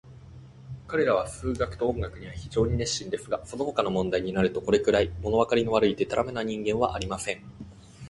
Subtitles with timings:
[0.87, 7.43] 彼等は数学と音楽には非常に熱心ですが、そのほかの問題になると、これくらい、ものわかりの悪い、でたらめな人間はありません。